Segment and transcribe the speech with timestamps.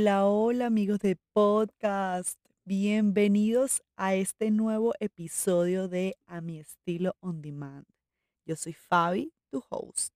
[0.00, 2.38] Hola, hola amigos de podcast.
[2.64, 7.84] Bienvenidos a este nuevo episodio de A mi estilo on demand.
[8.46, 10.14] Yo soy Fabi, tu host.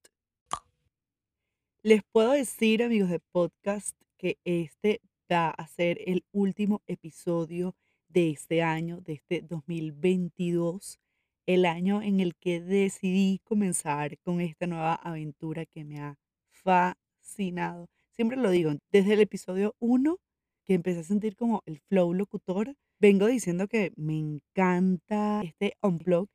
[1.83, 7.75] Les puedo decir, amigos de podcast, que este va a ser el último episodio
[8.07, 11.01] de este año, de este 2022,
[11.47, 16.17] el año en el que decidí comenzar con esta nueva aventura que me ha
[16.53, 17.89] fascinado.
[18.23, 20.17] Siempre lo digo, desde el episodio 1
[20.65, 26.29] que empecé a sentir como el flow locutor, vengo diciendo que me encanta este unplug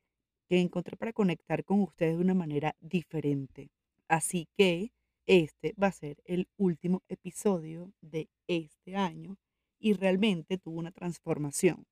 [0.50, 3.70] que encontré para conectar con ustedes de una manera diferente.
[4.06, 4.92] Así que
[5.24, 9.38] este va a ser el último episodio de este año
[9.78, 11.86] y realmente tuvo una transformación.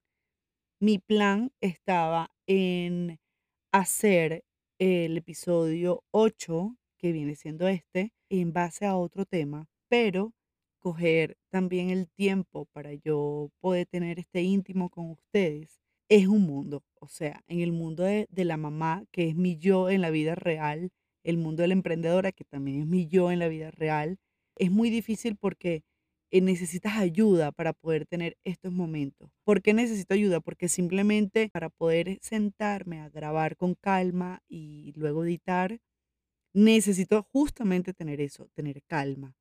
[0.78, 3.19] Mi plan estaba en
[3.72, 4.44] hacer
[4.78, 10.33] el episodio 8, que viene siendo este, en base a otro tema, pero
[10.80, 16.84] coger también el tiempo para yo poder tener este íntimo con ustedes es un mundo.
[17.00, 20.11] O sea, en el mundo de, de la mamá, que es mi yo en la
[20.11, 20.91] vida real,
[21.24, 24.19] el mundo de la emprendedora, que también es mi yo en la vida real,
[24.56, 25.83] es muy difícil porque
[26.30, 29.30] eh, necesitas ayuda para poder tener estos momentos.
[29.44, 30.41] ¿Por qué necesito ayuda?
[30.41, 35.78] Porque simplemente para poder sentarme a grabar con calma y luego editar,
[36.55, 39.36] necesito justamente tener eso, tener calma.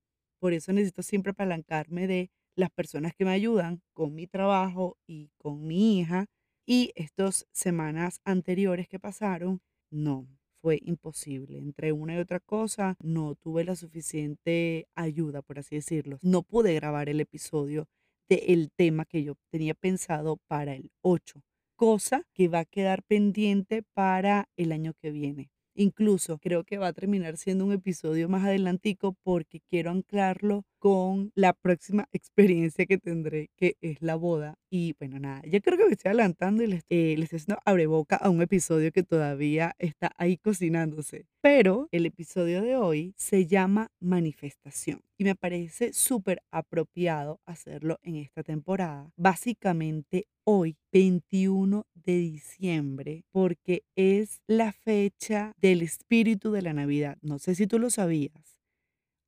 [0.46, 5.32] Por eso necesito siempre apalancarme de las personas que me ayudan con mi trabajo y
[5.40, 6.28] con mi hija.
[6.68, 10.28] Y estas semanas anteriores que pasaron, no,
[10.62, 11.58] fue imposible.
[11.58, 16.20] Entre una y otra cosa, no tuve la suficiente ayuda, por así decirlo.
[16.22, 17.88] No pude grabar el episodio
[18.30, 21.42] del tema que yo tenía pensado para el 8,
[21.76, 25.50] cosa que va a quedar pendiente para el año que viene.
[25.78, 31.31] Incluso creo que va a terminar siendo un episodio más adelantico porque quiero anclarlo con
[31.33, 34.60] la próxima experiencia que tendré, que es la boda.
[34.70, 37.61] Y bueno, nada, ya creo que me estoy adelantando y les, eh, les estoy haciendo
[37.65, 41.26] abre boca a un episodio que todavía está ahí cocinándose.
[41.42, 48.17] Pero el episodio de hoy se llama Manifestación y me parece súper apropiado hacerlo en
[48.17, 49.10] esta temporada.
[49.15, 57.17] Básicamente hoy, 21 de diciembre, porque es la fecha del espíritu de la Navidad.
[57.23, 58.55] No sé si tú lo sabías.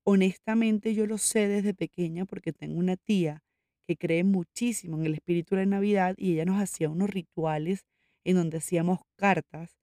[0.10, 3.44] Honestamente yo lo sé desde pequeña porque tengo una tía
[3.86, 7.86] que cree muchísimo en el espíritu de la Navidad y ella nos hacía unos rituales
[8.24, 9.76] en donde hacíamos cartas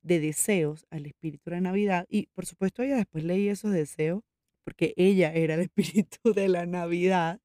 [0.00, 4.22] de deseos al espíritu de la Navidad y por supuesto ella después leí esos deseos
[4.64, 7.40] porque ella era el espíritu de la Navidad,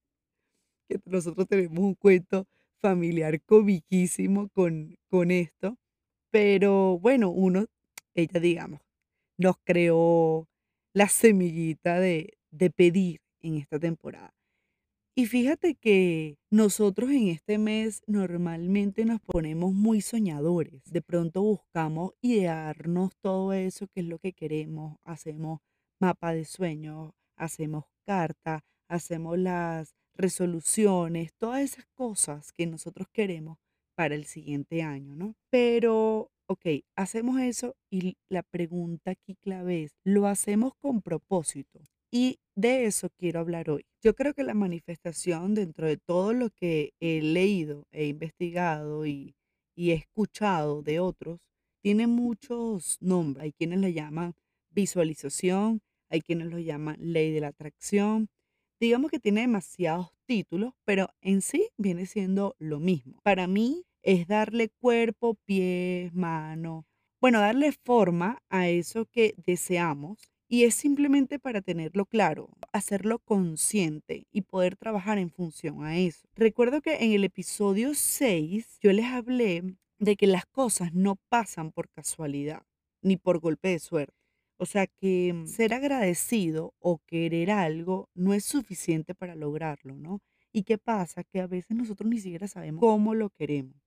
[0.87, 2.45] que nosotros tenemos un cuento
[2.79, 5.79] familiar comiquísimo con, con esto,
[6.29, 7.65] pero bueno, uno,
[8.13, 8.81] ella digamos,
[9.39, 10.47] nos creó
[10.93, 14.33] la semillita de, de pedir en esta temporada.
[15.15, 20.83] Y fíjate que nosotros en este mes normalmente nos ponemos muy soñadores.
[20.85, 24.97] De pronto buscamos idearnos todo eso que es lo que queremos.
[25.03, 25.59] Hacemos
[25.99, 33.57] mapa de sueños, hacemos carta, hacemos las resoluciones, todas esas cosas que nosotros queremos
[33.95, 35.33] para el siguiente año, ¿no?
[35.49, 36.65] Pero, ok,
[36.95, 41.81] hacemos eso y la pregunta aquí clave es, ¿lo hacemos con propósito?
[42.11, 43.85] Y de eso quiero hablar hoy.
[44.01, 49.35] Yo creo que la manifestación dentro de todo lo que he leído, he investigado y,
[49.75, 51.39] y he escuchado de otros,
[51.83, 53.43] tiene muchos nombres.
[53.43, 54.33] Hay quienes le llaman
[54.71, 58.29] visualización, hay quienes lo llaman ley de la atracción.
[58.79, 63.19] Digamos que tiene demasiados títulos, pero en sí viene siendo lo mismo.
[63.23, 66.85] Para mí es darle cuerpo, pies, mano,
[67.19, 74.25] bueno, darle forma a eso que deseamos y es simplemente para tenerlo claro, hacerlo consciente
[74.31, 76.25] y poder trabajar en función a eso.
[76.35, 81.73] Recuerdo que en el episodio 6 yo les hablé de que las cosas no pasan
[81.73, 82.63] por casualidad
[83.01, 84.15] ni por golpe de suerte.
[84.57, 90.21] O sea que mm, ser agradecido o querer algo no es suficiente para lograrlo, ¿no?
[90.53, 91.25] ¿Y qué pasa?
[91.25, 93.86] Que a veces nosotros ni siquiera sabemos cómo lo queremos.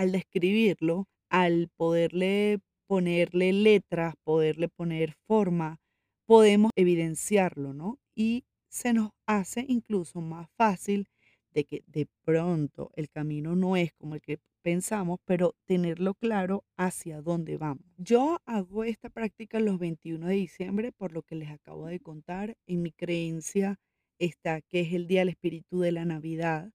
[0.00, 5.78] Al describirlo, al poderle ponerle letras, poderle poner forma,
[6.24, 7.98] podemos evidenciarlo, ¿no?
[8.14, 11.06] Y se nos hace incluso más fácil
[11.52, 16.64] de que de pronto el camino no es como el que pensamos, pero tenerlo claro
[16.78, 17.84] hacia dónde vamos.
[17.98, 22.56] Yo hago esta práctica los 21 de diciembre, por lo que les acabo de contar.
[22.66, 23.78] En mi creencia
[24.18, 26.72] está que es el día del espíritu de la Navidad,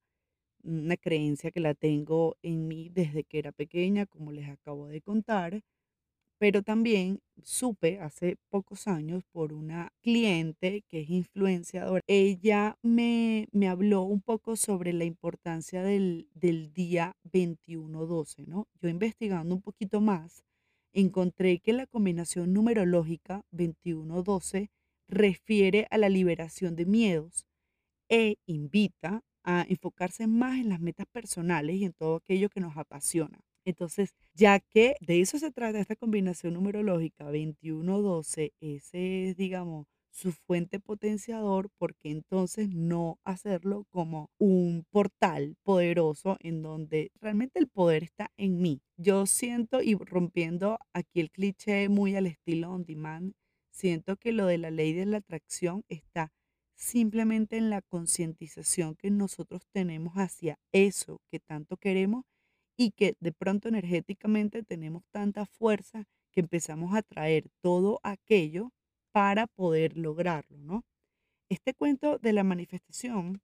[0.66, 5.02] una creencia que la tengo en mí desde que era pequeña, como les acabo de
[5.02, 5.62] contar.
[6.38, 13.70] Pero también supe hace pocos años por una cliente que es influenciadora, ella me, me
[13.70, 18.68] habló un poco sobre la importancia del, del día veintiuno doce ¿no?
[18.82, 20.44] Yo investigando un poquito más,
[20.94, 24.72] encontré que la combinación numerológica veintiuno doce
[25.08, 27.48] refiere a la liberación de miedos
[28.10, 32.76] e invita a enfocarse más en las metas personales y en todo aquello que nos
[32.78, 33.40] apasiona.
[33.66, 40.32] Entonces, ya que de eso se trata esta combinación numerológica 21-12, ese es, digamos, su
[40.32, 48.04] fuente potenciador, porque entonces no hacerlo como un portal poderoso en donde realmente el poder
[48.04, 48.82] está en mí.
[48.98, 53.34] Yo siento, y rompiendo aquí el cliché muy al estilo on demand,
[53.72, 56.32] siento que lo de la ley de la atracción está
[56.76, 62.26] simplemente en la concientización que nosotros tenemos hacia eso que tanto queremos
[62.78, 68.72] y que de pronto energéticamente tenemos tanta fuerza que empezamos a traer todo aquello
[69.14, 70.84] para poder lograrlo, ¿no?
[71.50, 73.42] Este cuento de la manifestación,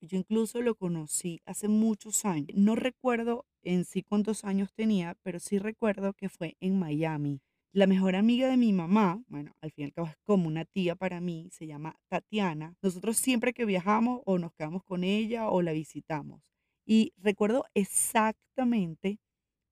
[0.00, 2.48] yo incluso lo conocí hace muchos años.
[2.54, 7.40] No recuerdo en sí cuántos años tenía, pero sí recuerdo que fue en Miami.
[7.74, 10.64] La mejor amiga de mi mamá, bueno, al fin y al cabo es como una
[10.64, 12.76] tía para mí, se llama Tatiana.
[12.82, 16.40] Nosotros siempre que viajamos o nos quedamos con ella o la visitamos.
[16.86, 19.18] Y recuerdo exactamente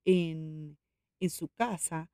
[0.05, 0.77] en,
[1.21, 2.09] en su casa,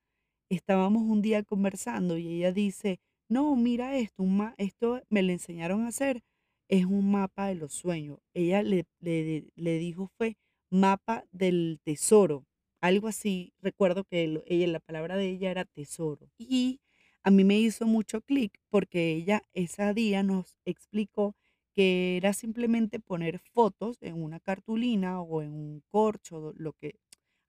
[0.50, 3.00] estábamos un día conversando y ella dice,
[3.30, 6.22] no, mira esto, un ma- esto me le enseñaron a hacer,
[6.70, 8.20] es un mapa de los sueños.
[8.34, 10.38] Ella le, le, le dijo fue
[10.72, 12.46] mapa del tesoro,
[12.82, 16.30] algo así, recuerdo que ella, la palabra de ella era tesoro.
[16.38, 16.82] Y
[17.24, 21.36] a mí me hizo mucho clic porque ella ese día nos explicó
[21.76, 26.96] que era simplemente poner fotos en una cartulina o en un corcho, lo que,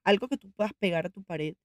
[0.03, 1.55] algo que tú puedas pegar a tu pared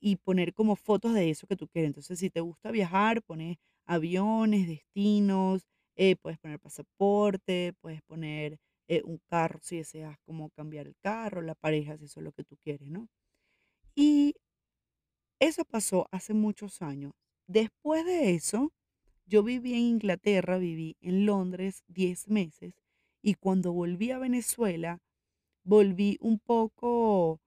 [0.00, 1.88] y poner como fotos de eso que tú quieres.
[1.88, 5.66] Entonces, si te gusta viajar, pones aviones, destinos,
[5.96, 11.42] eh, puedes poner pasaporte, puedes poner eh, un carro si deseas como cambiar el carro,
[11.42, 13.08] la pareja si eso es lo que tú quieres, ¿no?
[13.94, 14.34] Y
[15.40, 17.12] eso pasó hace muchos años.
[17.46, 18.72] Después de eso,
[19.26, 22.74] yo viví en Inglaterra, viví en Londres 10 meses
[23.22, 24.98] y cuando volví a Venezuela,
[25.64, 27.40] volví un poco,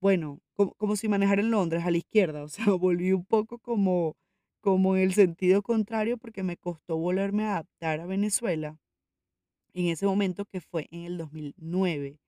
[0.00, 3.58] bueno, como, como si manejara en Londres a la izquierda, o sea, volví un poco
[3.58, 4.16] como,
[4.60, 8.78] como en el sentido contrario porque me costó volverme a adaptar a Venezuela
[9.74, 12.18] en ese momento que fue en el 2009.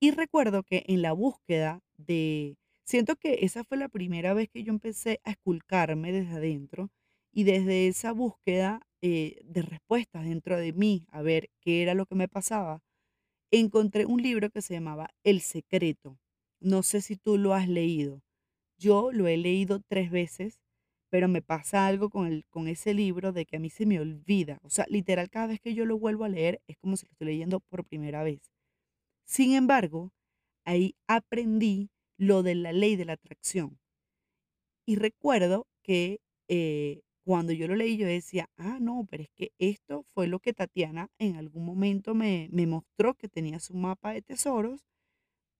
[0.00, 4.62] Y recuerdo que en la búsqueda de siento que esa fue la primera vez que
[4.64, 6.90] yo empecé a esculcarme desde adentro,
[7.32, 12.06] y desde esa búsqueda, eh, de respuestas dentro de mí, a ver qué era lo
[12.06, 12.82] que me pasaba,
[13.50, 16.18] encontré un libro que se llamaba El Secreto.
[16.60, 18.22] No sé si tú lo has leído.
[18.78, 20.60] Yo lo he leído 3 veces,
[21.16, 23.98] pero me pasa algo con el con ese libro de que a mí se me
[23.98, 24.58] olvida.
[24.62, 27.12] O sea, literal, cada vez que yo lo vuelvo a leer, es como si lo
[27.12, 28.52] estoy leyendo por primera vez.
[29.24, 30.12] Sin embargo,
[30.66, 33.78] ahí aprendí lo de la ley de la atracción.
[34.86, 39.52] Y recuerdo que eh, cuando yo lo leí, yo decía, ah, no, pero es que
[39.58, 44.12] esto fue lo que Tatiana en algún momento me, me mostró que tenía su mapa
[44.12, 44.84] de tesoros,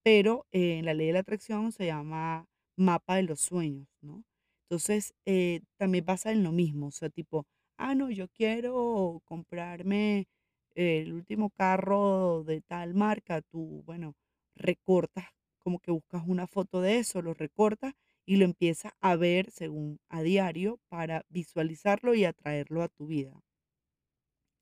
[0.03, 2.45] pero eh, en la ley de la atracción se llama
[2.77, 4.23] mapa de los sueños, ¿no?
[4.69, 7.47] Entonces, eh, también pasa en lo mismo, o sea, tipo,
[7.77, 10.27] ah, no, yo quiero comprarme
[10.75, 14.15] el último carro de tal marca, tú, bueno,
[14.55, 15.25] recortas,
[15.59, 17.93] como que buscas una foto de eso, lo recortas
[18.25, 23.39] y lo empiezas a ver según a diario para visualizarlo y atraerlo a tu vida.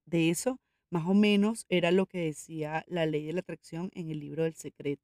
[0.08, 0.60] De eso,
[0.90, 4.44] más o menos, era lo que decía la ley de la atracción en el libro
[4.44, 4.98] del secreto.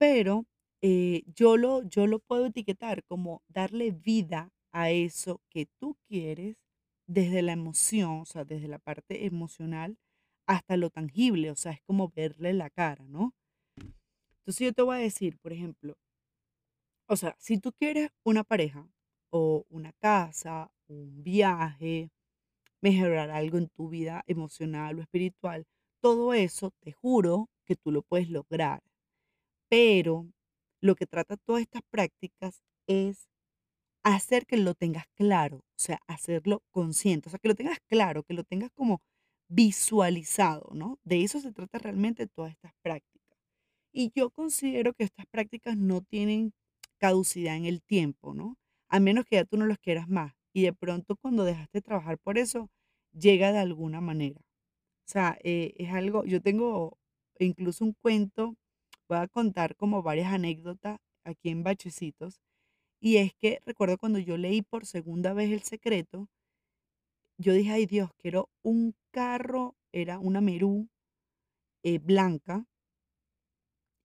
[0.00, 0.44] Pero
[0.82, 6.56] eh, yo, lo, yo lo puedo etiquetar como darle vida a eso que tú quieres
[7.06, 9.98] desde la emoción, o sea, desde la parte emocional
[10.46, 13.34] hasta lo tangible, o sea, es como verle la cara, ¿no?
[14.40, 15.94] Entonces yo te voy a decir, por ejemplo,
[17.08, 18.88] o sea, si tú quieres una pareja
[19.30, 22.10] o una casa, un viaje,
[22.82, 25.66] mejorar algo en tu vida emocional o espiritual,
[26.02, 28.82] todo eso, te juro que tú lo puedes lograr.
[29.70, 30.26] Pero
[30.82, 33.28] lo que trata todas estas prácticas es
[34.04, 38.22] hacer que lo tengas claro, o sea, hacerlo consciente, o sea, que lo tengas claro,
[38.24, 39.02] que lo tengas como
[39.48, 40.98] visualizado, ¿no?
[41.04, 43.38] De eso se trata realmente todas estas prácticas.
[43.92, 46.52] Y yo considero que estas prácticas no tienen
[46.98, 48.56] caducidad en el tiempo, ¿no?
[48.88, 50.34] A menos que ya tú no los quieras más.
[50.52, 52.70] Y de pronto cuando dejaste de trabajar por eso,
[53.12, 54.40] llega de alguna manera.
[55.08, 56.98] O sea, eh, es algo, yo tengo
[57.38, 58.56] incluso un cuento,
[59.08, 62.40] voy a contar como varias anécdotas aquí en Bachecitos,
[63.00, 66.28] Y es que recuerdo cuando yo leí por segunda vez El Secreto,
[67.38, 70.88] yo dije: "Ay Dios, quiero un carro", era una Merú,
[71.84, 72.66] eh, blanca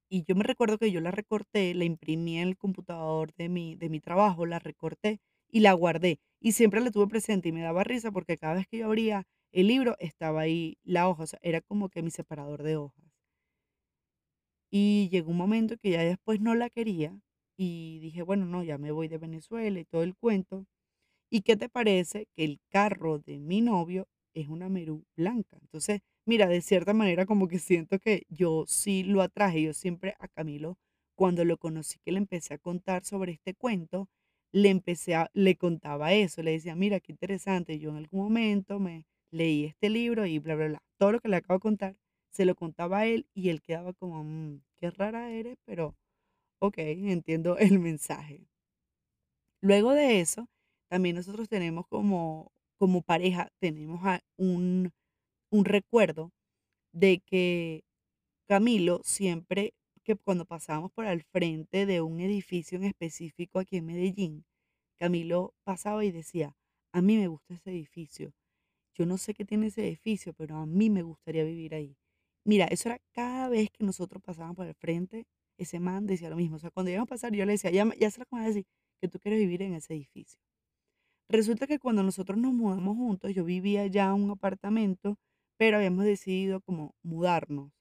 [0.09, 3.75] y yo me recuerdo que yo la recorté, la imprimí en el computador de mi
[3.75, 6.19] de mi trabajo, la recorté y la guardé.
[6.39, 9.25] Y siempre la tuve presente y me daba risa porque cada vez que yo abría
[9.51, 13.10] el libro estaba ahí la hoja, o sea, era como que mi separador de hojas.
[14.71, 17.19] Y llegó un momento que ya después no la quería
[17.57, 20.65] y dije: "Bueno, no, ya me voy de Venezuela y todo el cuento".
[21.31, 25.57] ¿Y qué te parece que el carro de mi novio es una Merú blanca?
[25.61, 29.61] Entonces, mira, de cierta manera como que siento que yo sí lo atraje.
[29.63, 30.77] Yo siempre a Camilo,
[31.15, 34.09] cuando lo conocí, que le empecé a contar sobre este cuento,
[34.53, 38.79] le empecé a, le contaba eso, le decía, mira, qué interesante, yo en algún momento
[38.79, 40.83] me leí este libro y bla, bla, bla.
[40.99, 41.95] Todo lo que le acabo de contar,
[42.31, 45.95] se lo contaba a él y él quedaba como, "Mm, qué rara eres, pero
[46.59, 48.47] ok, entiendo el mensaje.
[49.63, 50.47] Luego de eso,
[50.89, 54.01] también nosotros tenemos como como pareja, tenemos
[54.37, 54.91] un
[55.51, 56.31] un recuerdo
[56.93, 57.83] de que
[58.47, 59.73] Camilo siempre
[60.03, 64.45] que cuando pasábamos por al frente de un edificio en específico aquí en Medellín,
[64.99, 66.55] Camilo pasaba y decía:
[66.93, 68.33] "A mí me gusta ese edificio.
[68.95, 71.97] Yo no sé qué tiene ese edificio, pero a mí me gustaría vivir ahí".
[72.45, 75.25] Mira, eso era cada vez que nosotros pasábamos por el frente,
[75.57, 76.55] ese man decía lo mismo.
[76.55, 78.45] O sea, cuando íbamos a pasar, yo le decía: "Ya sé lo que me vas
[78.45, 78.65] a decir,
[78.99, 80.39] que tú quieres vivir en ese edificio".
[81.29, 85.17] Resulta que cuando nosotros nos mudamos juntos, yo vivía ya en un apartamento,
[85.57, 87.71] pero habíamos decidido como mudarnos.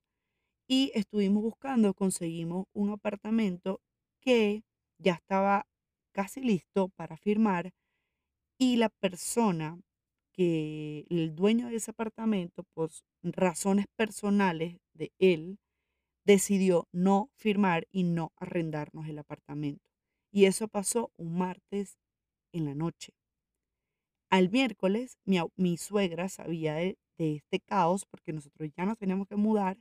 [0.68, 3.80] Y estuvimos buscando, conseguimos un apartamento
[4.20, 4.64] que
[4.98, 5.66] ya estaba
[6.12, 7.72] casi listo para firmar
[8.58, 9.78] y la persona
[10.32, 12.90] que, el dueño de ese apartamento, por
[13.22, 15.58] razones personales de él,
[16.24, 19.82] decidió no firmar y no arrendarnos el apartamento.
[20.32, 21.98] Y eso pasó un martes
[22.52, 23.12] en la noche.
[24.30, 29.26] Al miércoles, mi, mi suegra sabía de, de este caos porque nosotros ya nos teníamos
[29.28, 29.76] que mudar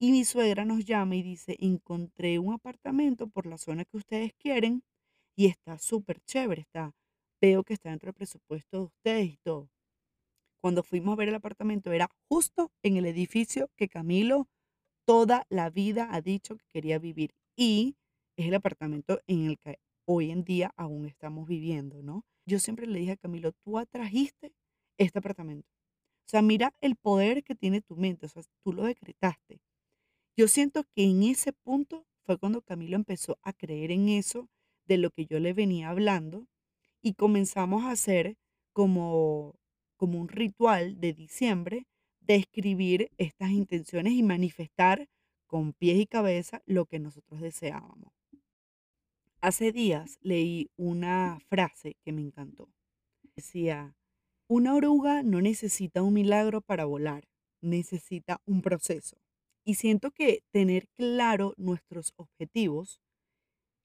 [0.00, 4.32] y mi suegra nos llama y dice, encontré un apartamento por la zona que ustedes
[4.34, 4.82] quieren
[5.36, 6.92] y está súper chévere, está,
[7.40, 9.68] veo que está dentro del presupuesto de ustedes y todo.
[10.62, 14.48] Cuando fuimos a ver el apartamento era justo en el edificio que Camilo
[15.04, 17.96] toda la vida ha dicho que quería vivir y
[18.36, 22.24] es el apartamento en el que hoy en día aún estamos viviendo, ¿no?
[22.46, 24.52] Yo siempre le dije a Camilo, tú atrajiste
[24.98, 25.68] este apartamento.
[26.26, 29.60] O sea, mira el poder que tiene tu mente, o sea, tú lo decretaste.
[30.36, 34.48] Yo siento que en ese punto fue cuando Camilo empezó a creer en eso
[34.86, 36.46] de lo que yo le venía hablando
[37.02, 38.36] y comenzamos a hacer
[38.72, 39.56] como,
[40.02, 41.86] como un ritual de diciembre
[42.22, 45.08] de escribir estas intenciones y manifestar
[45.46, 48.12] con pies y cabeza lo que nosotros deseábamos.
[49.40, 52.68] Hace días leí una frase que me encantó.
[53.36, 53.94] Decía,
[54.48, 57.28] una oruga no necesita un milagro para volar,
[57.60, 59.18] necesita un proceso.
[59.64, 63.00] Y siento que tener claro nuestros objetivos,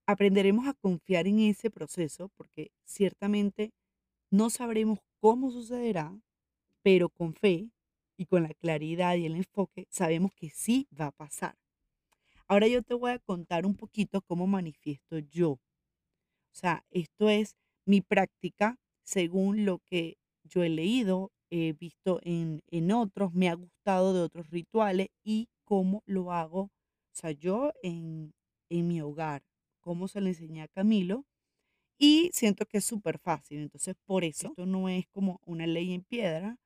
[0.07, 3.71] aprenderemos a confiar en ese proceso porque ciertamente
[4.31, 6.19] no sabremos cómo sucederá,
[6.83, 7.71] pero con fe
[8.17, 11.55] y con la claridad y el enfoque sabemos que sí va a pasar.
[12.47, 15.51] Ahora yo te voy a contar un poquito cómo manifiesto yo.
[15.51, 15.59] O
[16.51, 22.91] sea, esto es mi práctica según lo que yo he leído, he visto en, en
[22.91, 26.71] otros, me ha gustado de otros rituales y cómo lo hago, o
[27.13, 28.33] sea, yo en,
[28.69, 29.43] en mi hogar,
[29.79, 31.25] cómo se le enseñé a Camilo
[31.97, 33.59] y siento que es súper fácil.
[33.59, 36.57] Entonces, por eso, esto no es como una ley en piedra,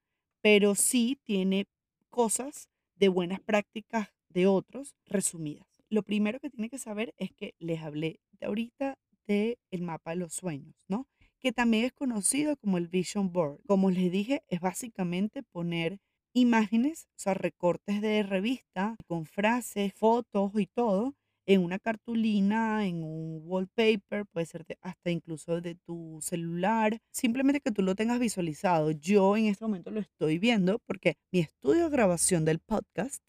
[0.42, 1.66] pero sí tiene
[2.10, 5.68] cosas de buenas prácticas de otros resumidas.
[5.90, 8.98] Lo primero que tiene que saber es que les hablé de ahorita
[9.28, 11.08] del mapa de los sueños, ¿no?
[11.40, 13.62] Que también es conocido como el Vision Board.
[13.66, 16.00] Como les dije, es básicamente poner
[16.34, 21.16] imágenes, o sea, recortes de revista con frases, fotos y todo
[21.54, 27.72] en una cartulina, en un wallpaper, puede ser hasta incluso de tu celular, simplemente que
[27.72, 28.92] tú lo tengas visualizado.
[28.92, 33.22] Yo en este momento lo estoy viendo porque mi estudio de grabación del podcast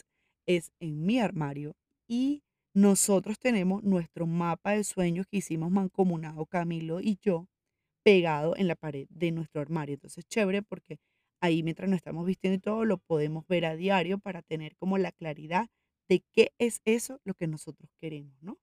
[0.46, 1.74] es en mi armario
[2.06, 2.42] y
[2.74, 7.48] nosotros tenemos nuestro mapa de sueños que hicimos mancomunado Camilo y yo
[8.04, 9.94] pegado en la pared de nuestro armario.
[9.94, 10.98] Entonces, chévere porque
[11.40, 14.96] ahí mientras nos estamos vistiendo y todo lo podemos ver a diario para tener como
[14.98, 15.68] la claridad
[16.12, 18.58] de qué es eso lo que nosotros queremos, ¿no?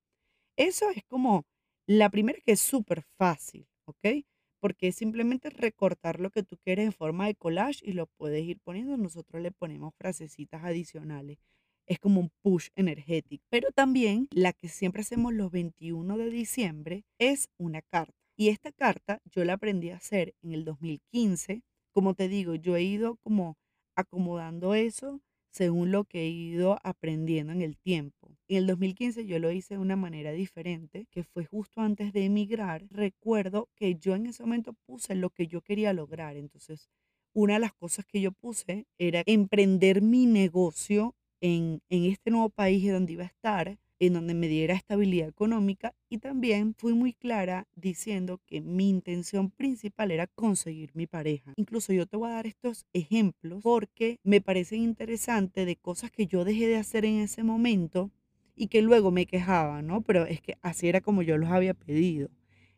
[0.57, 1.45] Eso es como
[1.87, 4.23] la primera que es súper fácil, ¿ok?
[4.61, 8.43] Porque es simplemente recortar lo que tú quieres en forma de collage y lo puedes
[8.45, 8.97] ir poniendo.
[8.97, 11.39] Nosotros le ponemos frasecitas adicionales.
[11.87, 13.43] Es como un push energético.
[13.49, 18.13] Pero también la que siempre hacemos los 21 de diciembre es una carta.
[18.37, 21.63] Y esta carta yo la aprendí a hacer en el 2015.
[21.93, 23.57] Como te digo, yo he ido como
[23.95, 28.35] acomodando eso según lo que he ido aprendiendo en el tiempo.
[28.47, 32.25] En el 2015 yo lo hice de una manera diferente, que fue justo antes de
[32.25, 32.85] emigrar.
[32.89, 36.35] Recuerdo que yo en ese momento puse lo que yo quería lograr.
[36.37, 36.89] Entonces,
[37.33, 42.49] una de las cosas que yo puse era emprender mi negocio en, en este nuevo
[42.49, 47.13] país donde iba a estar en donde me diera estabilidad económica y también fui muy
[47.13, 51.53] clara diciendo que mi intención principal era conseguir mi pareja.
[51.57, 56.27] Incluso yo te voy a dar estos ejemplos porque me parecen interesantes de cosas que
[56.27, 58.11] yo dejé de hacer en ese momento
[58.55, 60.01] y que luego me quejaba, ¿no?
[60.01, 62.29] Pero es que así era como yo los había pedido.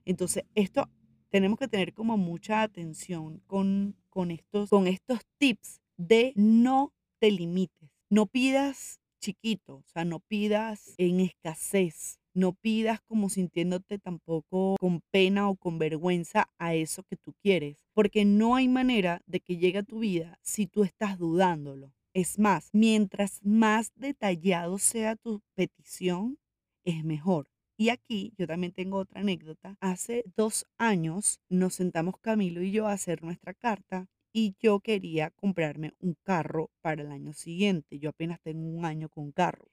[0.06, 0.90] Entonces, esto
[1.30, 7.32] tenemos que tener como mucha atención con, con, estos, con estos tips de no te
[7.32, 7.90] limites.
[8.10, 15.01] No pidas chiquito, o sea, no pidas en escasez, no pidas como sintiéndote tampoco con
[15.12, 19.58] pena o con vergüenza a eso que tú quieres, porque no hay manera de que
[19.58, 21.94] llegue a tu vida si tú estás dudándolo.
[22.13, 26.38] Es más, mientras más detallado sea tu petición,
[26.84, 27.48] es mejor.
[27.78, 29.78] Y aquí yo también tengo otra anécdota.
[29.80, 35.32] Hace dos años nos sentamos Camilo y yo a hacer nuestra carta y yo quería
[35.32, 38.00] comprarme un carro para el año siguiente.
[38.00, 39.68] Yo apenas tengo un año con carro.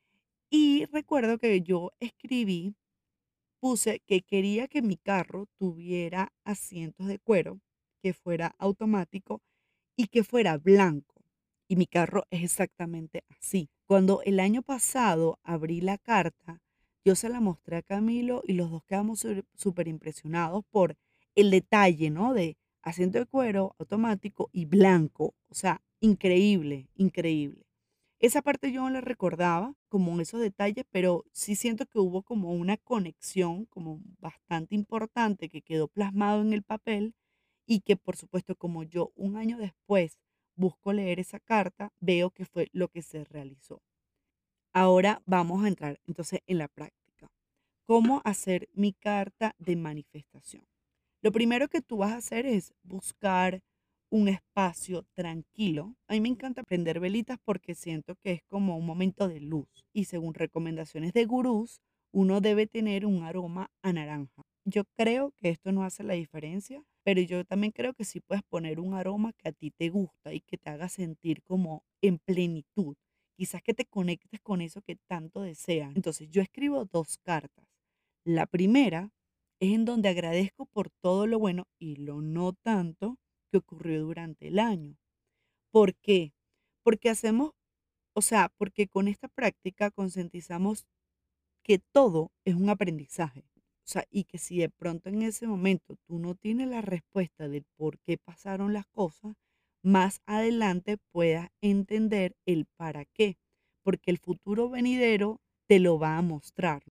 [0.50, 2.74] Y recuerdo que yo escribí,
[3.60, 7.60] puse que quería que mi carro tuviera asientos de cuero,
[8.02, 9.42] que fuera automático
[9.96, 11.22] y que fuera blanco.
[11.68, 13.70] Y mi carro es exactamente así.
[13.86, 16.62] Cuando el año pasado abrí la carta,
[17.04, 20.96] yo se la mostré a Camilo y los dos quedamos súper impresionados por
[21.34, 22.34] el detalle, ¿no?
[22.34, 22.56] De
[22.88, 25.34] asiento de cuero automático y blanco.
[25.48, 27.66] O sea, increíble, increíble.
[28.20, 32.52] Esa parte yo no la recordaba como esos detalles, pero sí siento que hubo como
[32.52, 37.14] una conexión como bastante importante que quedó plasmado en el papel
[37.66, 40.18] y que por supuesto como yo un año después
[40.56, 43.82] busco leer esa carta, veo que fue lo que se realizó.
[44.72, 47.30] Ahora vamos a entrar entonces en la práctica.
[47.86, 50.66] ¿Cómo hacer mi carta de manifestación?
[51.22, 53.60] Lo primero que tú vas a hacer es buscar
[54.10, 55.94] un espacio tranquilo.
[56.06, 59.68] A mí me encanta prender velitas porque siento que es como un momento de luz.
[59.92, 61.80] Y según recomendaciones de gurús,
[62.12, 64.42] uno debe tener un aroma a naranja.
[64.64, 68.42] Yo creo que esto no hace la diferencia, pero yo también creo que sí puedes
[68.44, 72.18] poner un aroma que a ti te gusta y que te haga sentir como en
[72.18, 72.96] plenitud.
[73.36, 75.94] Quizás que te conectes con eso que tanto deseas.
[75.96, 77.66] Entonces yo escribo dos cartas.
[78.24, 79.10] La primera
[79.60, 83.18] es en donde agradezco por todo lo bueno y lo no tanto
[83.50, 84.96] que ocurrió durante el año.
[85.72, 86.34] ¿Por qué?
[86.84, 87.52] Porque hacemos,
[88.14, 90.86] o sea, porque con esta práctica concientizamos
[91.62, 93.44] que todo es un aprendizaje.
[93.86, 97.48] O sea, y que si de pronto en ese momento tú no tienes la respuesta
[97.48, 99.34] del por qué pasaron las cosas,
[99.82, 103.38] más adelante puedas entender el para qué,
[103.82, 106.82] porque el futuro venidero te lo va a mostrar.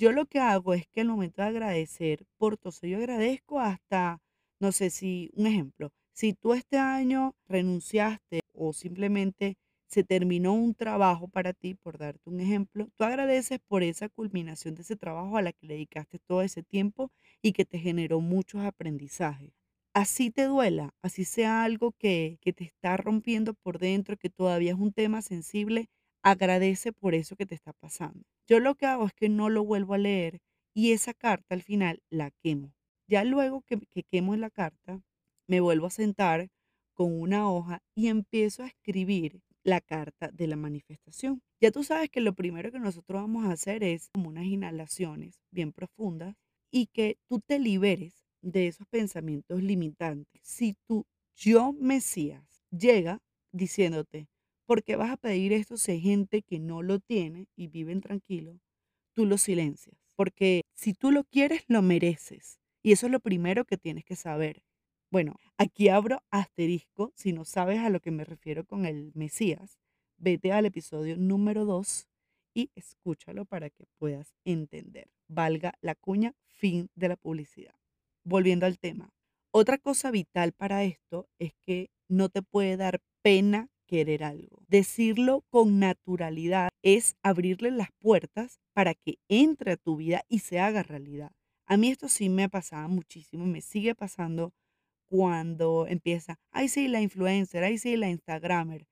[0.00, 4.18] Yo lo que hago es que al momento de agradecer por todo, yo agradezco hasta,
[4.58, 9.58] no sé si, un ejemplo, si tú este año renunciaste o simplemente
[9.88, 14.74] se terminó un trabajo para ti, por darte un ejemplo, tú agradeces por esa culminación
[14.74, 17.10] de ese trabajo a la que le dedicaste todo ese tiempo
[17.42, 19.52] y que te generó muchos aprendizajes.
[19.92, 24.72] Así te duela, así sea algo que, que te está rompiendo por dentro, que todavía
[24.72, 25.90] es un tema sensible,
[26.22, 28.24] agradece por eso que te está pasando.
[28.46, 30.40] Yo lo que hago es que no lo vuelvo a leer
[30.74, 32.72] y esa carta al final la quemo.
[33.08, 35.02] Ya luego que, que quemo la carta,
[35.48, 36.48] me vuelvo a sentar
[36.94, 41.42] con una hoja y empiezo a escribir la carta de la manifestación.
[41.60, 45.40] Ya tú sabes que lo primero que nosotros vamos a hacer es como unas inhalaciones
[45.50, 46.36] bien profundas
[46.70, 50.40] y que tú te liberes de esos pensamientos limitantes.
[50.42, 51.04] Si tú,
[51.34, 53.18] yo Mesías, llega
[53.52, 54.28] diciéndote,
[54.70, 58.00] ¿Por qué vas a pedir esto si hay gente que no lo tiene y viven
[58.00, 58.60] tranquilo?
[59.14, 59.96] Tú lo silencias.
[60.14, 62.60] Porque si tú lo quieres, lo mereces.
[62.80, 64.62] Y eso es lo primero que tienes que saber.
[65.10, 67.12] Bueno, aquí abro asterisco.
[67.16, 69.80] Si no sabes a lo que me refiero con el Mesías,
[70.18, 72.06] vete al episodio número 2
[72.54, 75.10] y escúchalo para que puedas entender.
[75.26, 77.74] Valga la cuña, fin de la publicidad.
[78.22, 79.12] Volviendo al tema.
[79.50, 84.62] Otra cosa vital para esto es que no te puede dar pena querer algo.
[84.68, 90.60] Decirlo con naturalidad es abrirle las puertas para que entre a tu vida y se
[90.60, 91.32] haga realidad.
[91.66, 94.52] A mí esto sí me pasaba muchísimo me sigue pasando
[95.08, 98.86] cuando empieza, ay sí, la influencer, ay sí, la Instagramer.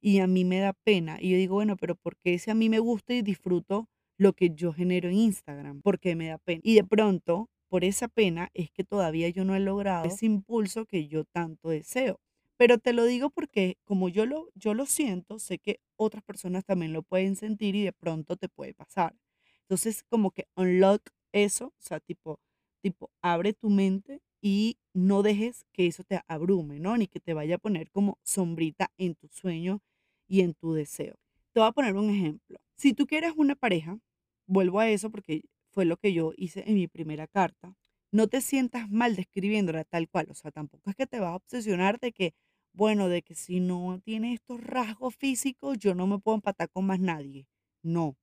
[0.00, 1.18] Y a mí me da pena.
[1.20, 4.34] Y yo digo, bueno, pero ¿por qué si a mí me gusta y disfruto lo
[4.34, 5.80] que yo genero en Instagram?
[5.82, 6.60] ¿Por qué me da pena?
[6.62, 10.86] Y de pronto por esa pena es que todavía yo no he logrado ese impulso
[10.86, 12.20] que yo tanto deseo.
[12.58, 16.64] Pero te lo digo porque como yo lo, yo lo siento, sé que otras personas
[16.64, 19.14] también lo pueden sentir y de pronto te puede pasar.
[19.62, 22.38] Entonces, como que unlock eso, o sea, tipo,
[22.82, 26.96] tipo, abre tu mente y no dejes que eso te abrume, ¿no?
[26.96, 29.80] Ni que te vaya a poner como sombrita en tu sueño
[30.28, 31.16] y en tu deseo.
[31.52, 32.58] Te voy a poner un ejemplo.
[32.76, 33.98] Si tú quieres una pareja,
[34.46, 37.74] vuelvo a eso porque fue lo que yo hice en mi primera carta.
[38.14, 41.36] No te sientas mal describiéndola tal cual, o sea, tampoco es que te vas a
[41.36, 42.32] obsesionar de que,
[42.72, 46.86] bueno, de que si no tiene estos rasgos físicos, yo no me puedo empatar con
[46.86, 47.48] más nadie.
[47.82, 48.06] No.
[48.10, 48.16] O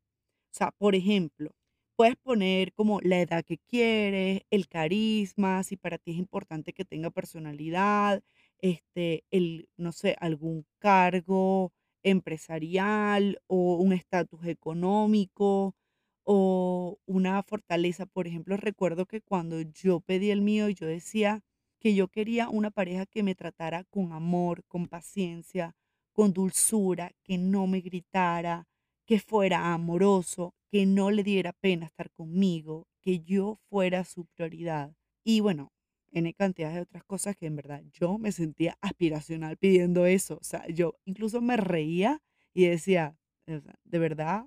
[0.52, 1.52] sea, por ejemplo,
[1.98, 6.86] puedes poner como la edad que quieres, el carisma, si para ti es importante que
[6.86, 8.24] tenga personalidad,
[8.60, 11.74] este, el, no sé, algún cargo
[12.04, 15.76] empresarial o un estatus económico
[16.24, 18.06] o una fortaleza.
[18.06, 21.42] Por ejemplo, recuerdo que cuando yo pedí el mío, yo decía
[21.80, 25.76] que yo quería una pareja que me tratara con amor, con paciencia,
[26.14, 28.68] con dulzura, que no me gritara,
[29.06, 34.96] que fuera amoroso, que no le diera pena estar conmigo, que yo fuera su prioridad.
[35.24, 35.72] Y bueno,
[36.12, 40.38] en cantidad de otras cosas que en verdad yo me sentía aspiracional pidiendo eso.
[40.40, 42.22] O sea, yo incluso me reía
[42.54, 44.46] y decía, de verdad,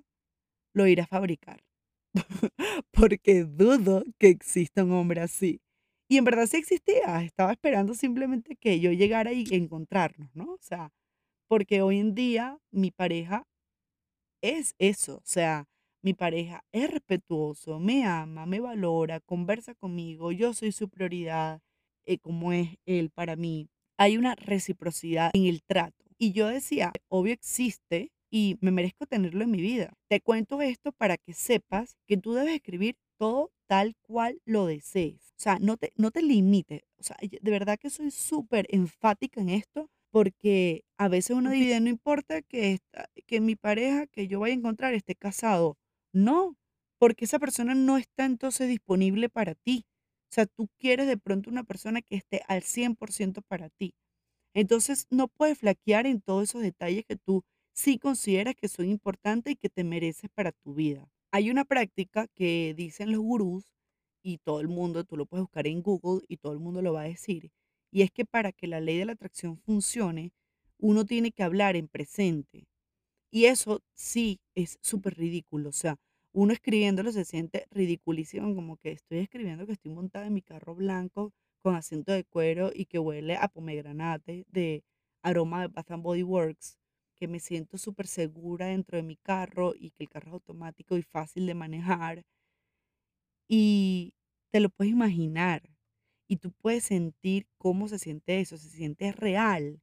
[0.73, 1.64] lo iré a fabricar.
[2.91, 5.61] Porque dudo que exista un hombre así.
[6.09, 7.23] Y en verdad sí existía.
[7.23, 10.53] Estaba esperando simplemente que yo llegara y encontrarnos, ¿no?
[10.53, 10.91] O sea,
[11.47, 13.45] porque hoy en día mi pareja
[14.41, 15.17] es eso.
[15.17, 15.65] O sea,
[16.03, 21.61] mi pareja es respetuoso, me ama, me valora, conversa conmigo, yo soy su prioridad,
[22.05, 23.69] eh, como es él para mí.
[23.97, 26.05] Hay una reciprocidad en el trato.
[26.17, 29.93] Y yo decía, obvio existe y me merezco tenerlo en mi vida.
[30.09, 35.31] Te cuento esto para que sepas que tú debes escribir todo tal cual lo desees.
[35.37, 36.81] O sea, no te, no te limites.
[36.99, 41.79] O sea, de verdad que soy súper enfática en esto porque a veces uno dice,
[41.79, 42.79] no importa que,
[43.25, 45.77] que mi pareja que yo vaya a encontrar esté casado.
[46.11, 46.57] No,
[46.99, 49.85] porque esa persona no está entonces disponible para ti.
[50.29, 53.93] O sea, tú quieres de pronto una persona que esté al 100% para ti.
[54.53, 57.43] Entonces, no puedes flaquear en todos esos detalles que tú
[57.75, 61.07] sí consideras que son importantes y que te mereces para tu vida.
[61.31, 63.65] Hay una práctica que dicen los gurús
[64.23, 66.93] y todo el mundo, tú lo puedes buscar en Google y todo el mundo lo
[66.93, 67.51] va a decir,
[67.91, 70.31] y es que para que la ley de la atracción funcione,
[70.79, 72.67] uno tiene que hablar en presente.
[73.31, 75.69] Y eso sí es súper ridículo.
[75.69, 75.97] O sea,
[76.33, 80.75] uno escribiéndolo se siente ridiculísimo, como que estoy escribiendo que estoy montada en mi carro
[80.75, 84.83] blanco con asiento de cuero y que huele a pomegranate de
[85.21, 86.77] aroma de Bath and Body Works,
[87.15, 90.97] que me siento súper segura dentro de mi carro y que el carro es automático
[90.97, 92.23] y fácil de manejar.
[93.47, 94.13] Y
[94.51, 95.63] te lo puedes imaginar
[96.27, 99.81] y tú puedes sentir cómo se siente eso, se siente real.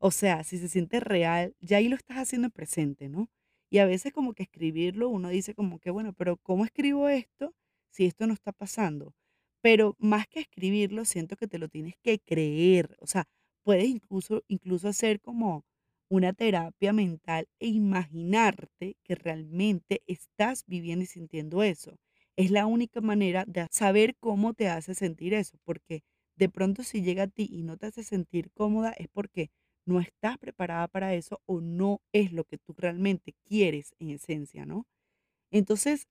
[0.00, 3.30] O sea, si se siente real, ya ahí lo estás haciendo en presente, ¿no?
[3.70, 7.54] Y a veces como que escribirlo, uno dice como que, bueno, pero ¿cómo escribo esto
[7.90, 9.14] si esto no está pasando?
[9.62, 12.96] Pero más que escribirlo, siento que te lo tienes que creer.
[13.00, 13.26] O sea,
[13.64, 15.64] puedes incluso, incluso hacer como
[16.10, 21.96] una terapia mental e imaginarte que realmente estás viviendo y sintiendo eso.
[22.36, 26.02] Es la única manera de saber cómo te hace sentir eso, porque
[26.36, 29.50] de pronto si llega a ti y no te hace sentir cómoda es porque
[29.86, 34.66] no estás preparada para eso o no es lo que tú realmente quieres en esencia,
[34.66, 34.86] ¿no?
[35.52, 36.06] Entonces,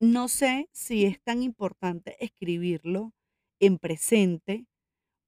[0.00, 3.12] no sé si es tan importante escribirlo
[3.60, 4.66] en presente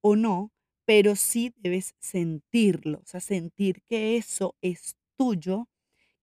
[0.02, 0.52] o no,
[0.86, 5.68] pero sí debes sentirlo, o sea, sentir que eso es tuyo,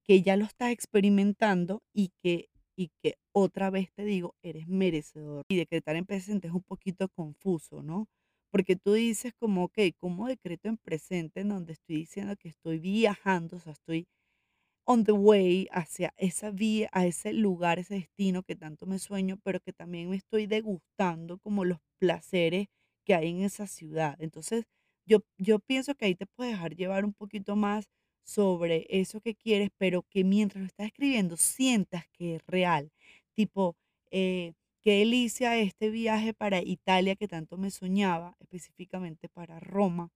[0.05, 5.43] que ya lo estás experimentando y que, y que otra vez te digo, eres merecedor.
[5.49, 8.07] Y decretar en presente es un poquito confuso, ¿no?
[8.51, 12.79] Porque tú dices como, ok, ¿cómo decreto en presente en donde estoy diciendo que estoy
[12.79, 14.07] viajando, o sea, estoy
[14.85, 19.39] on the way hacia esa vía, a ese lugar, ese destino que tanto me sueño,
[19.43, 22.67] pero que también me estoy degustando como los placeres
[23.03, 24.15] que hay en esa ciudad.
[24.19, 24.65] Entonces,
[25.05, 27.89] yo, yo pienso que ahí te puedes dejar llevar un poquito más
[28.23, 32.91] sobre eso que quieres, pero que mientras lo estás escribiendo sientas que es real.
[33.35, 33.75] Tipo,
[34.11, 40.11] eh, Qué delicia este viaje para Italia que tanto me soñaba, específicamente para Roma,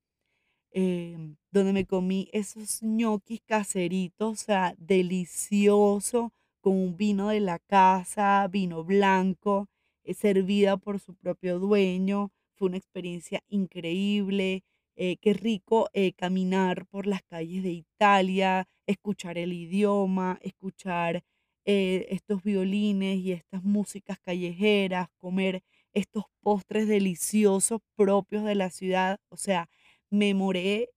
[0.71, 7.59] em, donde me comí esos ñoquis caseritos, o sea, delicioso, con un vino de la
[7.59, 9.67] casa, vino blanco,
[10.03, 12.31] eh, servida por su propio dueño.
[12.57, 14.63] Fue una experiencia increíble.
[14.99, 21.23] eh, qué rico eh, caminar por las calles de Italia, escuchar el idioma, escuchar
[21.65, 25.61] eh, estos violines y estas músicas callejeras, comer
[25.93, 29.19] estos postres deliciosos propios de la ciudad.
[29.29, 29.69] O sea,
[30.09, 30.89] memoré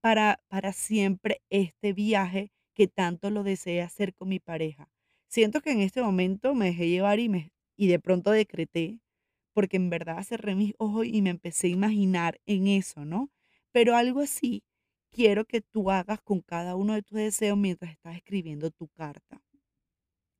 [0.00, 4.88] para, para siempre este viaje que tanto lo deseé hacer con mi pareja.
[5.28, 9.00] Siento que en este momento me dejé llevar y, me, y de pronto decreté,
[9.58, 13.28] porque en verdad cerré mis ojos y me empecé a imaginar en eso, ¿no?
[13.72, 14.62] Pero algo así
[15.10, 19.42] quiero que tú hagas con cada uno de tus deseos mientras estás escribiendo tu carta.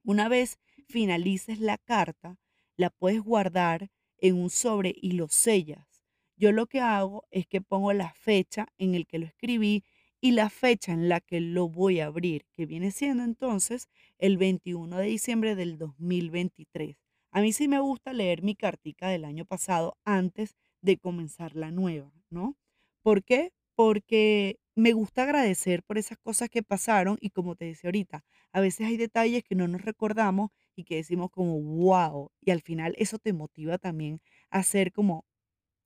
[0.05, 2.39] Una vez finalices la carta,
[2.77, 6.05] la puedes guardar en un sobre y lo sellas.
[6.37, 9.83] Yo lo que hago es que pongo la fecha en el que lo escribí
[10.21, 14.37] y la fecha en la que lo voy a abrir, que viene siendo entonces el
[14.39, 17.08] 21 de diciembre del 2023.
[17.39, 21.71] A mí sí me gusta leer mi cartica del año pasado antes de comenzar la
[21.71, 22.57] nueva, ¿no?
[23.01, 23.53] ¿Por qué?
[23.77, 28.61] Porque me gusta agradecer por esas cosas que pasaron y como te decía ahorita, a
[28.61, 32.97] veces hay detalles que no nos recordamos y que decimos como wow, y al final
[32.99, 34.21] eso te motiva también
[34.51, 35.25] a ser como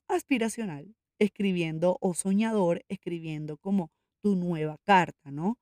[0.09, 3.91] aspiracional, escribiendo o soñador, escribiendo como
[4.23, 5.59] tu nueva carta, ¿no?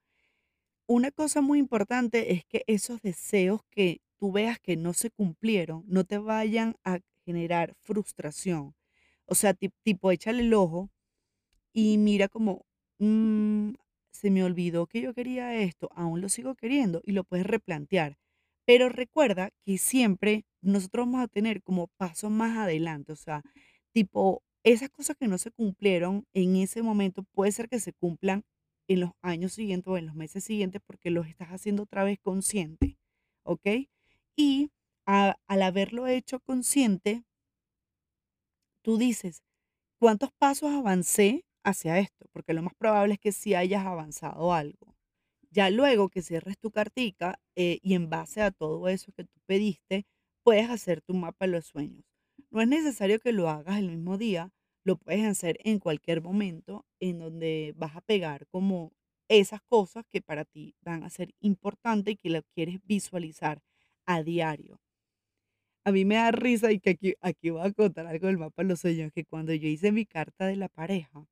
[0.86, 5.84] Una cosa muy importante es que esos deseos que tú veas que no se cumplieron,
[5.88, 8.74] no te vayan a generar frustración.
[9.26, 10.90] O sea, tipo, échale el ojo
[11.72, 12.66] y mira como,
[12.98, 13.72] "Mm,
[14.12, 18.18] se me olvidó que yo quería esto, aún lo sigo queriendo y lo puedes replantear.
[18.66, 23.42] Pero recuerda que siempre nosotros vamos a tener como pasos más adelante, o sea,
[23.92, 28.44] tipo, esas cosas que no se cumplieron en ese momento puede ser que se cumplan
[28.88, 32.18] en los años siguientes o en los meses siguientes porque los estás haciendo otra vez
[32.20, 32.98] consciente,
[33.44, 33.66] ¿ok?
[34.42, 34.70] Y
[35.04, 37.24] al haberlo hecho consciente,
[38.82, 39.42] tú dices,
[39.98, 42.26] ¿cuántos pasos avancé hacia esto?
[42.32, 44.96] Porque lo más probable es que sí hayas avanzado algo.
[45.50, 49.40] Ya luego que cierres tu cartica eh, y en base a todo eso que tú
[49.46, 50.06] pediste,
[50.42, 52.04] puedes hacer tu mapa de los sueños.
[52.50, 54.52] No es necesario que lo hagas el mismo día,
[54.84, 58.92] lo puedes hacer en cualquier momento en donde vas a pegar como
[59.28, 63.62] esas cosas que para ti van a ser importantes y que lo quieres visualizar
[64.10, 64.80] a diario.
[65.84, 68.62] A mí me da risa y que aquí, aquí voy a contar algo del mapa
[68.62, 71.26] de los sueños, que cuando yo hice mi carta de la pareja,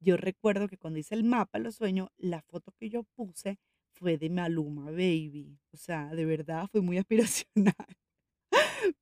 [0.00, 3.58] yo recuerdo que cuando hice el mapa de los sueños, la foto que yo puse
[3.92, 5.58] fue de Maluma Baby.
[5.72, 7.74] O sea, de verdad fue muy aspiracional.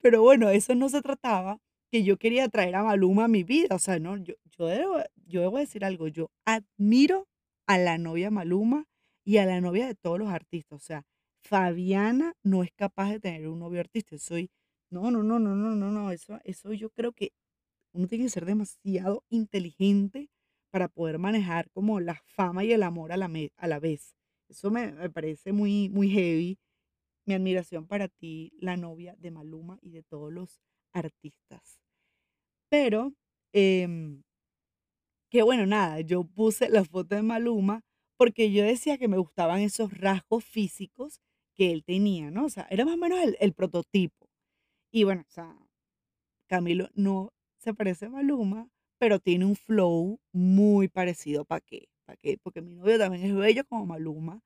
[0.01, 1.59] Pero bueno, eso no se trataba
[1.90, 3.75] que yo quería traer a Maluma a mi vida.
[3.75, 6.09] O sea, no, yo, yo debo, yo debo decir algo.
[6.09, 7.29] Yo admiro
[7.67, 8.87] a la novia Maluma
[9.25, 10.77] y a la novia de todos los artistas.
[10.77, 11.05] O sea,
[11.44, 14.18] Fabiana no es capaz de tener un novio artista.
[14.18, 14.50] Soy,
[14.90, 16.11] no, no, no, no, no, no, no.
[16.11, 17.33] Eso, eso yo creo que
[17.94, 20.30] uno tiene que ser demasiado inteligente
[20.70, 24.16] para poder manejar como la fama y el amor a la, me- a la vez.
[24.48, 26.59] Eso me, me parece muy, muy heavy.
[27.26, 30.61] Mi admiración para ti, la novia de Maluma y de todos los
[30.92, 31.80] artistas.
[32.70, 33.14] Pero,
[33.52, 34.22] em,
[35.30, 37.83] que bueno, nada, yo puse la foto de Maluma
[38.16, 41.20] porque yo decía que me gustaban esos rasgos físicos
[41.55, 42.47] que él tenía, ¿no?
[42.47, 44.29] O sea, era más o menos el, prototipo.
[44.93, 45.57] Y bueno, o sea,
[46.49, 51.45] Camilo no se parece a Maluma, pero tiene un flow muy parecido.
[51.45, 51.88] ¿Para qué?
[52.07, 52.38] ¿Para qué?
[52.43, 54.40] Porque mi novio también es bello como Maluma.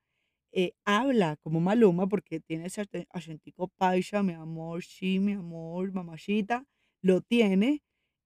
[0.53, 6.64] eh, habla como Maluma porque tiene ese acentico paisa, mi amor, sí, mi amor, mamachita,
[7.03, 7.83] lo tiene.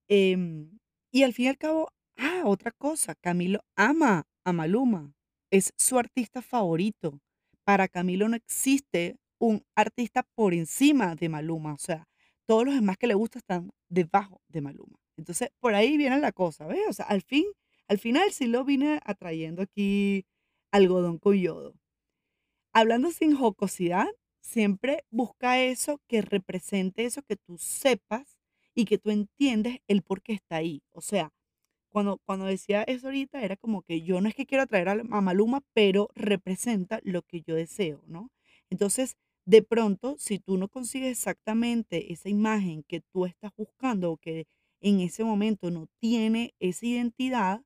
[0.09, 0.79] em,
[1.12, 5.14] y al fin y al cabo, ah, otra cosa, Camilo ama a Maluma,
[5.51, 7.21] es su artista favorito.
[7.64, 12.09] Para Camilo no existe un artista por encima de Maluma, o sea,
[12.46, 14.98] todos los demás que le gustan están debajo de Maluma.
[15.16, 16.81] Entonces, por ahí viene la cosa, ¿ves?
[16.88, 17.44] O sea, al fin,
[17.88, 20.25] al final sí lo vine atrayendo aquí
[20.72, 21.75] algodón con yodo.
[22.72, 24.09] Hablando sin jocosidad,
[24.40, 28.38] siempre busca eso que represente eso que tú sepas
[28.75, 30.83] y que tú entiendes el por qué está ahí.
[30.92, 31.33] O sea,
[31.92, 34.92] cuando, cuando decía eso ahorita, era como que yo no es que quiero atraer a,
[34.92, 38.31] a Maluma, pero representa lo que yo deseo, ¿no?
[38.70, 44.16] Entonces, de pronto, si tú no consigues exactamente esa imagen que tú estás buscando o
[44.16, 44.46] que
[44.81, 47.62] en ese momento no tiene esa identidad,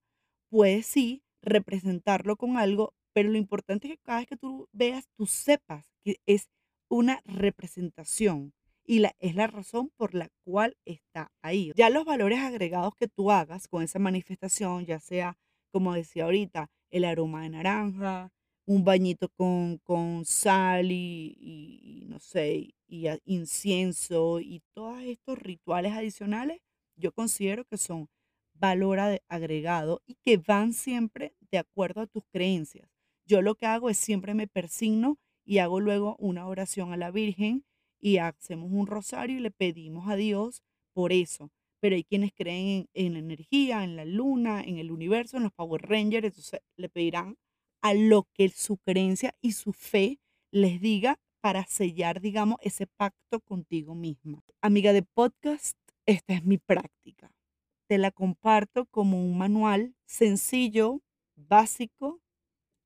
[0.51, 5.07] puedes sí representarlo con algo, pero lo importante es que cada vez que tú veas,
[5.17, 6.49] tú sepas que es
[6.89, 8.53] una representación
[8.87, 11.73] y es la razón por la cual está ahí.
[11.77, 15.37] Ya los valores agregados que tú hagas con esa manifestación, ya sea,
[15.73, 18.31] como decía ahorita, el aroma de naranja,
[18.65, 26.61] un bañito con, con sal y, no sé, y incienso y todos estos rituales adicionales,
[26.97, 28.09] yo considero que son
[28.55, 32.89] valor agregado y que van siempre de acuerdo a tus creencias.
[33.27, 37.11] Yo lo que hago es siempre me persigno y hago luego una oración a la
[37.11, 37.65] Virgen
[38.07, 41.51] y hacemos un rosario y le pedimos a Dios por eso.
[41.81, 45.53] Pero hay quienes creen en, la energía, en la luna, en el universo, en los
[45.53, 46.25] Power Rangers.
[46.25, 47.37] Entonces le pedirán
[47.83, 50.21] a lo que su creencia y su fe
[50.53, 54.41] les diga para sellar, digamos, ese pacto contigo misma.
[54.61, 57.33] Amiga de podcast, esta es mi práctica.
[57.89, 61.03] Te la comparto como un manual sencillo,
[61.35, 62.21] básico,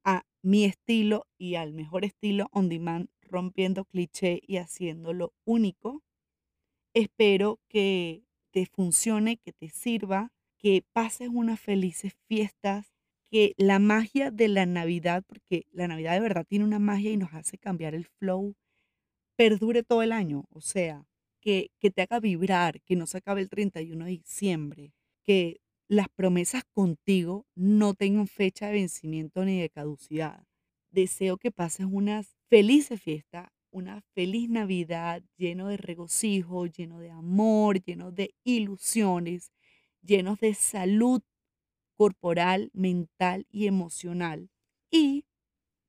[0.02, 6.02] a mi estilo y al mejor estilo on demand, rompiendo cliché y haciéndolo único.
[6.94, 12.92] Espero que te funcione, que te sirva, que pases unas felices fiestas,
[13.30, 17.16] que la magia de la Navidad, porque la Navidad de verdad tiene una magia y
[17.16, 18.56] nos hace cambiar el flow,
[19.36, 20.44] perdure todo el año.
[20.50, 21.06] O sea,
[21.40, 24.92] que, que te haga vibrar, que no se acabe el 31 de diciembre,
[25.24, 30.44] que las promesas contigo no tengan fecha de vencimiento ni de caducidad.
[30.90, 37.82] Deseo que pases unas felices fiestas, una feliz Navidad lleno de regocijo, lleno de amor,
[37.82, 39.52] lleno de ilusiones,
[40.02, 41.22] llenos de salud
[41.96, 44.50] corporal, mental y emocional.
[44.90, 45.24] Y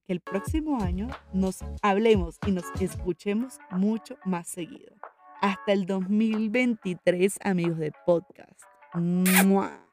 [0.05, 4.95] que el próximo año nos hablemos y nos escuchemos mucho más seguido.
[5.41, 8.61] Hasta el 2023, amigos de podcast.
[8.93, 9.90] ¡Mua!